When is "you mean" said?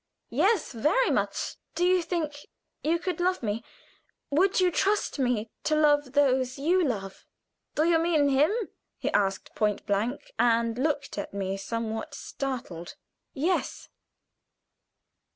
7.83-8.29